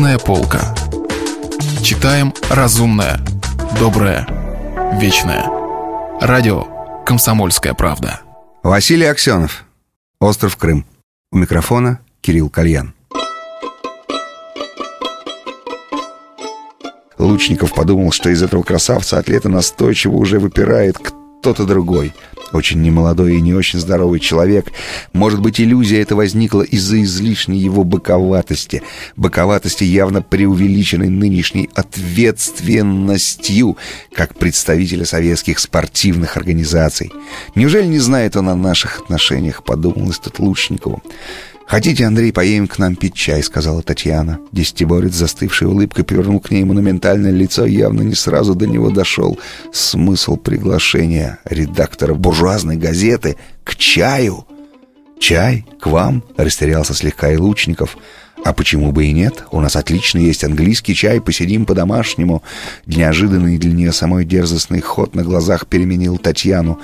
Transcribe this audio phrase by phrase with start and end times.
[0.00, 0.74] Книжная полка.
[1.82, 3.20] Читаем разумное,
[3.78, 4.26] доброе,
[4.98, 5.44] вечное.
[6.22, 6.64] Радио
[7.04, 8.22] «Комсомольская правда».
[8.62, 9.66] Василий Аксенов.
[10.18, 10.86] Остров Крым.
[11.30, 12.94] У микрофона Кирилл Кальян.
[17.18, 22.14] Лучников подумал, что из этого красавца-атлета настойчиво уже выпирает кто-то другой–
[22.52, 24.72] очень немолодой и не очень здоровый человек.
[25.12, 28.82] Может быть, иллюзия эта возникла из-за излишней его боковатости.
[29.16, 33.76] Боковатости, явно преувеличенной нынешней ответственностью,
[34.12, 37.12] как представителя советских спортивных организаций.
[37.54, 41.02] Неужели не знает он о наших отношениях, подумалось тут Лучникову.
[41.70, 44.40] «Хотите, Андрей, поедем к нам пить чай»,— сказала Татьяна.
[44.50, 49.38] Десятиборец, застывшей улыбкой, повернул к ней монументальное лицо, явно не сразу до него дошел
[49.72, 54.48] смысл приглашения редактора буржуазной газеты к чаю.
[55.20, 55.64] «Чай?
[55.80, 57.96] К вам?»— растерялся слегка и Лучников.
[58.44, 59.44] «А почему бы и нет?
[59.52, 62.42] У нас отлично есть английский чай, посидим по-домашнему».
[62.86, 66.80] Неожиданный для нее самой дерзостный ход на глазах переменил Татьяну.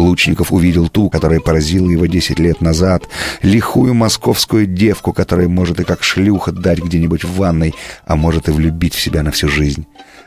[0.00, 3.04] Лучников увидел ту, которая поразила его десять лет назад,
[3.42, 8.52] лихую московскую девку, которая может и как шлюха дать где-нибудь в ванной, а может и
[8.52, 9.86] влюбить в себя на всю жизнь.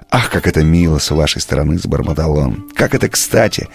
[0.10, 2.70] «Ах, как это мило с вашей стороны!»— забормотал он.
[2.76, 3.68] «Как это кстати!»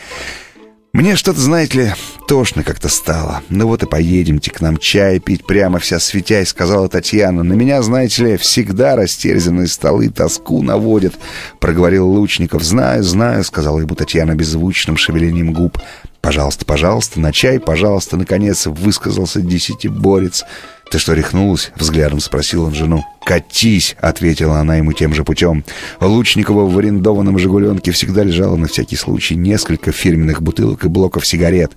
[0.98, 1.92] Мне что-то, знаете ли,
[2.26, 3.42] тошно как-то стало.
[3.50, 7.44] Ну вот и поедемте к нам чай пить, прямо вся светясь, сказала Татьяна.
[7.44, 11.14] На меня, знаете ли, всегда растерзанные столы тоску наводят,
[11.60, 12.64] проговорил Лучников.
[12.64, 15.78] Знаю, знаю, сказала ему Татьяна беззвучным шевелением губ.
[16.20, 20.44] Пожалуйста, пожалуйста, на чай, пожалуйста, наконец высказался десятиборец.
[20.90, 23.04] «Ты что, рехнулась?»— взглядом спросил он жену.
[23.24, 25.62] «Катись!»— ответила она ему тем же путем.
[26.00, 31.72] Лучникова в арендованном «Жигуленке» всегда лежало на всякий случай несколько фирменных бутылок и блоков сигарет.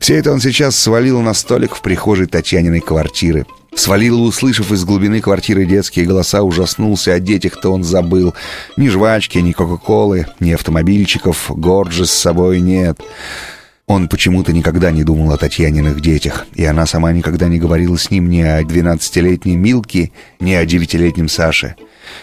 [0.00, 3.46] Все это он сейчас свалил на столик в прихожей Татьяниной квартиры.
[3.76, 8.34] Свалил, услышав из глубины квартиры детские голоса, ужаснулся о детях-то он забыл.
[8.76, 12.98] Ни жвачки, ни кока-колы, ни автомобильчиков, Горджи с собой нет.
[13.86, 18.10] Он почему-то никогда не думал о Татьяниных детях, и она сама никогда не говорила с
[18.10, 20.10] ним ни о двенадцатилетней Милке,
[20.40, 21.76] ни о девятилетнем Саше.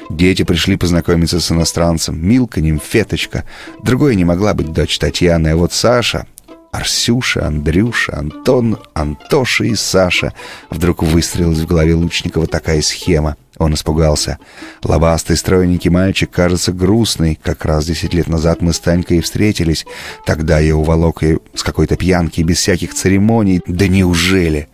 [0.09, 2.25] Дети пришли познакомиться с иностранцем.
[2.25, 3.45] Милка, нимфеточка.
[3.81, 6.27] Другой не могла быть дочь Татьяны, а вот Саша...
[6.73, 10.33] Арсюша, Андрюша, Антон, Антоша и Саша.
[10.71, 13.37] Вдруг выстрелилась в голове Лучникова такая схема.
[13.59, 14.39] Он испугался.
[14.83, 17.39] Лобастый, стройненький мальчик кажется грустный.
[17.41, 19.85] Как раз десять лет назад мы с Танькой встретились.
[20.25, 23.61] Тогда я уволок ее с какой-то пьянки, без всяких церемоний.
[23.67, 24.67] Да неужели?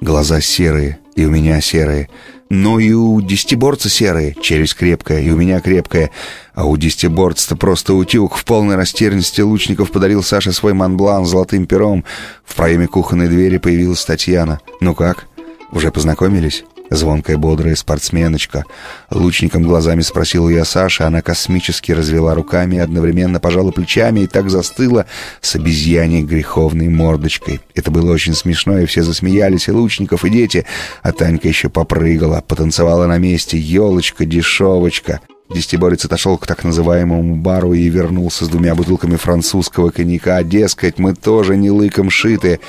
[0.00, 2.08] Глаза серые, и у меня серые.
[2.54, 6.10] Но и у десятиборца серые, челюсть крепкая, и у меня крепкая.
[6.52, 8.36] А у десятиборца-то просто утюг.
[8.36, 12.04] В полной растерянности Лучников подарил Саше свой манблан золотым пером.
[12.44, 14.60] В проеме кухонной двери появилась Татьяна.
[14.82, 15.28] «Ну как?
[15.70, 16.62] Уже познакомились?»
[16.94, 18.64] Звонкая, бодрая спортсменочка.
[19.10, 21.06] Лучником глазами спросил я Саша.
[21.06, 25.06] Она космически развела руками, одновременно пожала плечами и так застыла
[25.40, 27.60] с обезьяней греховной мордочкой.
[27.74, 30.66] Это было очень смешно, и все засмеялись, и Лучников, и дети.
[31.02, 33.58] А Танька еще попрыгала, потанцевала на месте.
[33.58, 35.20] Елочка, дешевочка.
[35.48, 40.42] Десятиборец отошел к так называемому бару и вернулся с двумя бутылками французского коньяка.
[40.42, 42.60] Дескать, мы тоже не лыком шиты.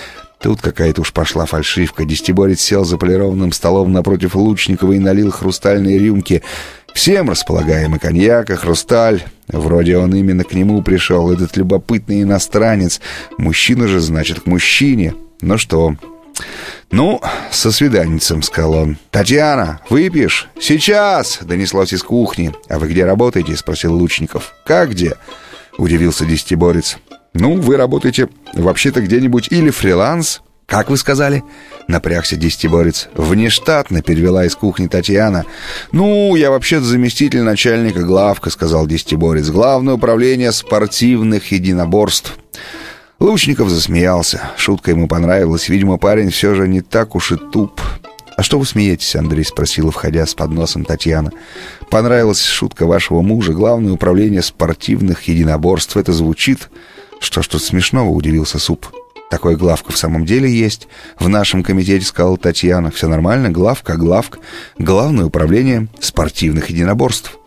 [0.43, 2.03] Тут какая-то уж пошла фальшивка.
[2.03, 6.43] Десятиборец сел за полированным столом напротив Лучникова и налил хрустальные рюмки.
[6.93, 9.23] Всем располагаемый коньяк и хрусталь.
[9.47, 12.99] Вроде он именно к нему пришел, этот любопытный иностранец.
[13.37, 15.15] Мужчина же, значит, к мужчине.
[15.39, 15.95] Ну что,
[16.91, 18.97] «Ну, со свиданницем»,— сказал он.
[19.11, 22.53] «Татьяна, выпьешь?» «Сейчас!»— донеслось из кухни.
[22.67, 24.53] «А вы где работаете?»— спросил Лучников.
[24.65, 25.13] «Как где?»—
[25.77, 26.97] удивился десятиборец.
[27.33, 31.43] «Ну, вы работаете вообще-то где-нибудь или фриланс?» «Как вы сказали?»—
[31.87, 33.09] напрягся десятиборец.
[33.15, 35.45] «Внештатно»,— перевела из кухни Татьяна.
[35.91, 39.49] «Ну, я вообще-то заместитель начальника главка»,— сказал десятиборец.
[39.49, 42.37] «Главное управление спортивных единоборств».
[43.19, 44.41] Лучников засмеялся.
[44.57, 45.69] Шутка ему понравилась.
[45.69, 47.81] Видимо, парень все же не так уж и туп.
[48.35, 51.31] «А что вы смеетесь?»— Андрей спросил, входя с подносом Татьяна.
[51.91, 53.53] «Понравилась шутка вашего мужа.
[53.53, 55.97] Главное управление спортивных единоборств.
[55.97, 56.69] Это звучит...»
[57.23, 58.85] «Что ж тут смешного?»— удивился Суп.
[59.29, 60.89] «Такой главка в самом деле есть.
[61.17, 62.91] В нашем комитете сказала Татьяна.
[62.91, 64.39] Все нормально, главка, главк.
[64.77, 67.37] Главное управление спортивных единоборств».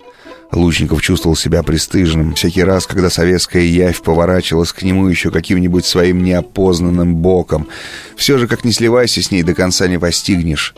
[0.50, 2.34] Лучников чувствовал себя пристыженным.
[2.34, 7.68] Всякий раз, когда советская явь поворачивалась к нему еще каким-нибудь своим неопознанным боком.
[8.16, 10.74] Все же, как не сливайся с ней, до конца не постигнешь.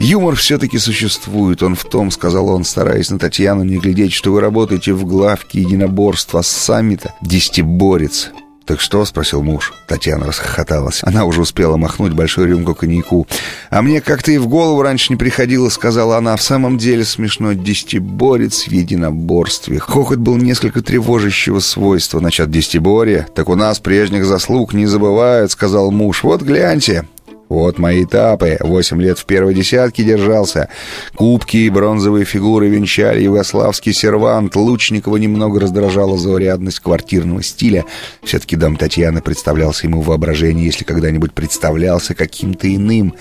[0.00, 4.40] «Юмор все-таки существует, он в том,— сказал он, стараясь на Татьяну не глядеть,— что вы
[4.40, 8.30] работаете в главке единоборства, а сами-то десятиборец.
[8.70, 9.72] «Так что?»— спросил муж.
[9.88, 11.00] Татьяна расхохоталась.
[11.02, 13.26] Она уже успела махнуть большую рюмку коньяку.
[13.68, 16.36] «А мне как-то и в голову раньше не приходило»,— сказала она.
[16.36, 17.54] «В самом деле смешно.
[17.54, 19.80] Десятиборец в единоборстве».
[19.80, 22.20] Хохот был несколько тревожащего свойства.
[22.20, 23.26] Насчет десятиборья.
[23.34, 26.22] «Так у нас прежних заслуг не забывают»,— сказал муж.
[26.22, 27.06] «Вот гляньте,
[27.50, 28.56] вот мои этапы.
[28.60, 30.68] Восемь лет в первой десятке держался.
[31.16, 34.54] Кубки и бронзовые фигуры венчали югославский сервант.
[34.54, 37.84] Лучникова немного раздражала заурядность квартирного стиля.
[38.22, 43.14] Все-таки дом Татьяны представлялся ему в воображении, если когда-нибудь представлялся каким-то иным.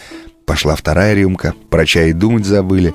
[0.45, 1.55] Пошла вторая рюмка.
[1.71, 2.93] Про чай думать забыли.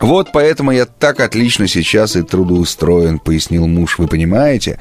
[0.00, 3.98] «Вот поэтому я так отлично сейчас и трудоустроен»,— пояснил муж.
[3.98, 4.78] «Вы понимаете?»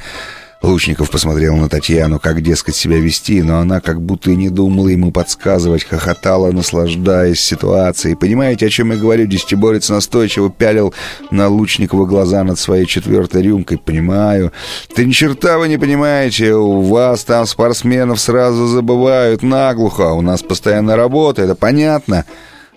[0.62, 4.90] Лучников посмотрел на Татьяну, как, дескать, себя вести, но она как будто и не думала
[4.90, 8.16] ему подсказывать, хохотала, наслаждаясь ситуацией.
[8.16, 9.26] Понимаете, о чем я говорю?
[9.26, 10.94] Десятиборец настойчиво пялил
[11.32, 13.78] на Лучникова глаза над своей четвертой рюмкой.
[13.78, 14.52] Понимаю.
[14.94, 16.54] Ты ни черта вы не понимаете.
[16.54, 20.12] У вас там спортсменов сразу забывают наглухо.
[20.12, 22.26] У нас постоянно работа, это понятно?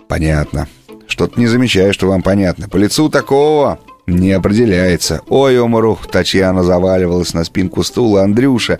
[0.06, 0.68] Понятно.
[1.08, 2.68] Что-то не замечаю, что вам понятно.
[2.68, 3.80] По лицу такого
[4.16, 5.22] не определяется.
[5.28, 5.98] Ой, умру.
[6.10, 8.22] Татьяна заваливалась на спинку стула.
[8.22, 8.78] Андрюша,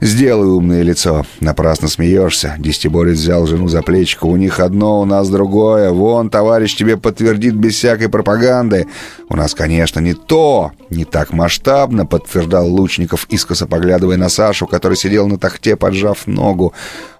[0.00, 1.24] сделай умное лицо.
[1.40, 2.54] Напрасно смеешься.
[2.58, 4.26] Десятиборец взял жену за плечико.
[4.26, 5.90] У них одно, у нас другое.
[5.90, 8.86] Вон, товарищ тебе подтвердит без всякой пропаганды.
[9.28, 10.72] У нас, конечно, не то.
[10.90, 16.72] Не так масштабно, подтверждал Лучников, искоса поглядывая на Сашу, который сидел на тахте, поджав ногу.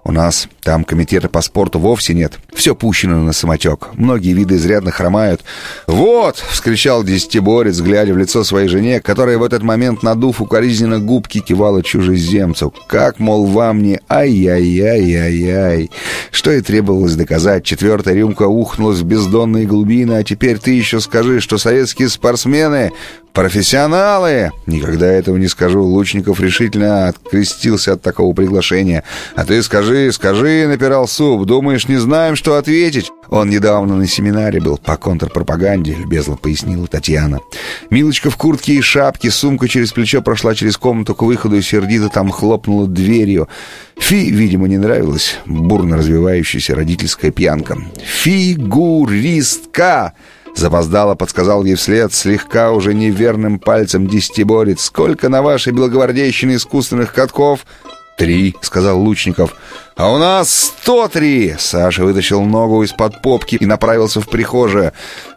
[0.05, 2.37] У нас там комитета по спорту вовсе нет.
[2.53, 3.89] Все пущено на самотек.
[3.93, 5.41] Многие виды изрядно хромают.
[5.87, 7.43] «Вот!»— вскричал десятиборец,
[7.81, 12.73] глядя в лицо своей жене, которая в этот момент, надув укоризненно губки, кивала чужеземцу.
[12.87, 15.91] «Как, мол, вам не ай-яй-яй-яй-яй!»
[16.31, 17.63] Что и требовалось доказать.
[17.63, 22.91] Четвертая рюмка ухнулась в бездонные глубины, а теперь ты еще скажи, что советские спортсмены
[23.33, 25.81] «Профессионалы!» «Никогда этого не скажу».
[25.81, 29.03] Лучников решительно открестился от такого приглашения.
[29.35, 31.45] «А ты скажи, скажи!»— напирал Суп.
[31.45, 37.39] «Думаешь, не знаем, что ответить?» Он недавно на семинаре был по контрпропаганде, любезно пояснила Татьяна.
[37.89, 42.09] Милочка в куртке и шапке, сумка через плечо прошла через комнату к выходу и сердито
[42.09, 43.49] там хлопнула дверью.
[43.97, 47.79] Фи, видимо, не нравилась бурно развивающаяся родительская пьянка.
[48.05, 50.13] «Фигуристка!»
[50.55, 54.81] Запоздало подсказал ей вслед слегка уже неверным пальцем десятиборец.
[54.81, 57.65] «Сколько на вашей белогвардейщине искусственных катков?»
[58.17, 59.55] «Три»,— сказал Лучников.
[59.95, 64.91] «А у нас сто три!» Саша вытащил ногу из-под попки и направился в прихожую.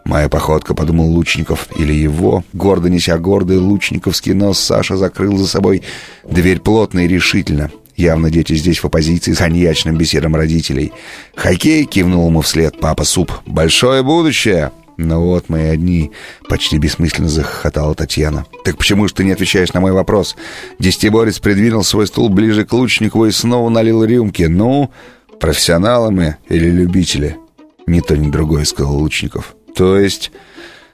[0.05, 1.67] «Моя походка»,— подумал Лучников.
[1.75, 2.43] Или его.
[2.53, 5.81] Гордо неся гордый лучниковский нос, Саша закрыл за собой
[6.23, 7.71] дверь плотно и решительно.
[7.95, 10.93] Явно дети здесь в оппозиции с коньячным беседом родителей.
[11.35, 13.31] «Хоккей!»— кивнул ему вслед папа Суп.
[13.47, 16.11] «Большое будущее!» «Ну вот мы и одни»,—
[16.49, 18.47] почти бессмысленно захохотала Татьяна.
[18.63, 20.35] «Так почему же ты не отвечаешь на мой вопрос?»
[20.79, 24.43] Десятиборец придвинул свой стул ближе к Лучникову и снова налил рюмки.
[24.43, 24.91] «Ну,
[25.39, 27.37] профессионалы мы или любители?»
[27.85, 29.55] «Ни то, ни другое»,— сказал Лучников.
[29.75, 30.31] «То есть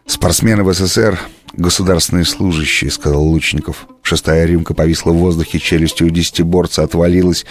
[0.05, 1.17] спортсмены в СССР—
[1.53, 3.87] государственные служащие»,— сказал Лучников.
[4.01, 7.45] Шестая рюмка повисла в воздухе, челюстью у десятиборца отвалилась.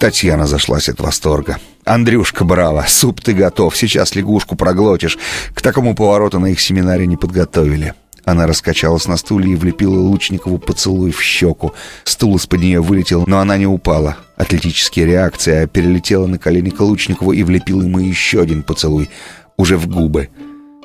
[0.00, 1.58] Татьяна зашлась от восторга.
[1.84, 2.84] «Андрюшка, браво!
[2.88, 3.76] Суп ты готов!
[3.76, 5.18] Сейчас лягушку проглотишь!»
[5.54, 7.94] К такому повороту на их семинаре не подготовили.
[8.24, 11.74] Она раскачалась на стуле и влепила Лучникову поцелуй в щеку.
[12.04, 14.16] Стул из-под нее вылетел, но она не упала.
[14.36, 19.10] Атлетические реакции, а перелетела на колени к Лучникову и влепила ему еще один поцелуй.
[19.58, 20.30] Уже в губы.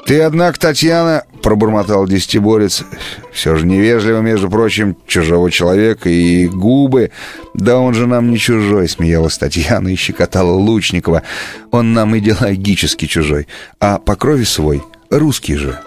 [0.06, 2.83] «Ты, однако, Татьяна,— пробормотал десятиборец,—
[3.31, 7.12] все же невежливо, между прочим, чужого человека и губы.
[7.54, 11.24] Да он же нам не чужой,— смеялась Татьяна и щекотала Лучникова.
[11.71, 13.47] Он нам идеологически чужой,
[13.80, 15.80] а по крови свой русский же».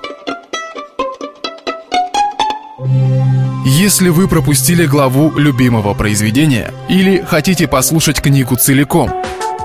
[3.64, 9.10] Если вы пропустили главу любимого произведения или хотите послушать книгу целиком—